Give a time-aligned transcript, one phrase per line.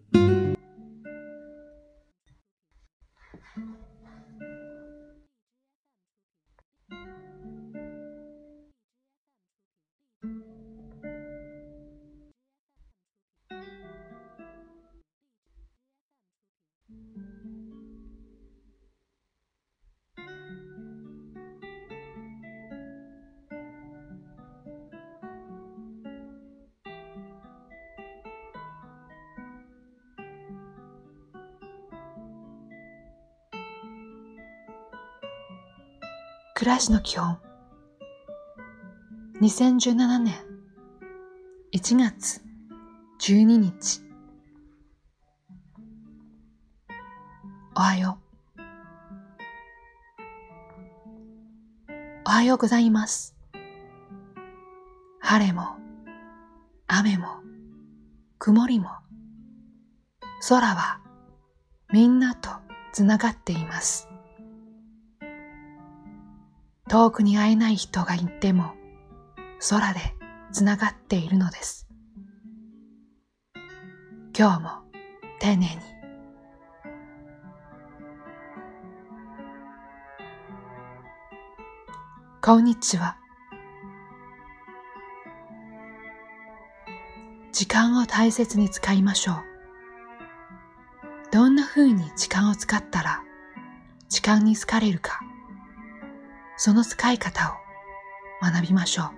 [0.00, 0.24] Thank
[3.56, 3.99] you.
[36.54, 37.38] 暮らしの基本。
[39.40, 40.34] 2017年。
[41.72, 42.42] 1月。
[43.20, 44.02] 12日。
[47.74, 48.18] おはよ
[48.58, 48.60] う。
[52.26, 53.34] おはようございます。
[55.20, 55.76] 晴れも
[56.88, 57.26] 雨も
[58.38, 58.90] 曇りも
[60.48, 61.00] 空は
[61.92, 62.50] みんなと
[62.92, 64.09] つながっています。
[66.90, 68.72] 遠くに会えない人がいても
[69.68, 70.00] 空で
[70.50, 71.86] つながっているのです。
[74.36, 74.70] 今日も
[75.38, 75.70] 丁寧に。
[82.42, 83.16] こんにちは。
[87.52, 89.36] 時間を大切に使いましょう。
[91.30, 93.22] どんな風に時間を使ったら
[94.08, 95.20] 時間に好かれるか。
[96.62, 97.56] その使い方
[98.42, 99.10] を学びましょう。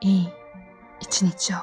[0.00, 0.28] いい
[0.98, 1.58] 一日を。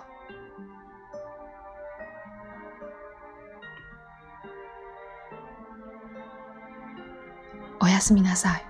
[7.81, 8.66] おやすみなさい。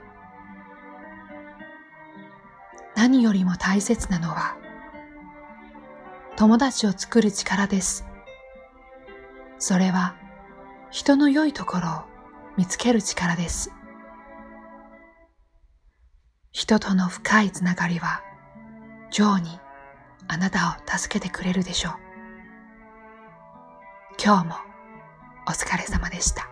[2.95, 4.57] 何よりも大切なのは
[6.37, 8.03] 友達を作る力です。
[9.59, 10.15] それは
[10.89, 12.01] 人の良いところを
[12.57, 13.71] 見つける力です。
[16.55, 18.23] 人との深いつながりは、
[19.11, 19.59] ジョーに
[20.29, 21.93] あなたを助けてくれるでしょう。
[24.23, 24.55] 今日も
[25.49, 26.49] お疲れ様でした。